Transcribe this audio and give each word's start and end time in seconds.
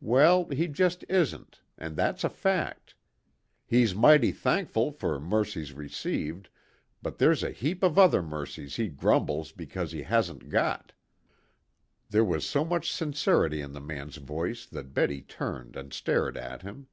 Well, 0.00 0.44
he 0.50 0.68
just 0.68 1.04
isn't, 1.08 1.60
and 1.76 1.96
that's 1.96 2.22
a 2.22 2.28
fact. 2.28 2.94
He's 3.66 3.92
mighty 3.92 4.30
thankful 4.30 4.92
for 4.92 5.18
mercies 5.18 5.72
received, 5.72 6.48
but 7.02 7.18
there's 7.18 7.42
a 7.42 7.50
heap 7.50 7.82
of 7.82 7.98
other 7.98 8.22
mercies 8.22 8.76
he 8.76 8.86
grumbles 8.86 9.50
because 9.50 9.90
he 9.90 10.02
hasn't 10.04 10.48
got." 10.48 10.92
There 12.08 12.24
was 12.24 12.46
so 12.48 12.64
much 12.64 12.92
sincerity 12.92 13.60
in 13.60 13.72
the 13.72 13.80
man's 13.80 14.18
voice 14.18 14.64
that 14.66 14.94
Betty 14.94 15.22
turned 15.22 15.74
and 15.74 15.92
stared 15.92 16.36
at 16.36 16.62
him. 16.62 16.86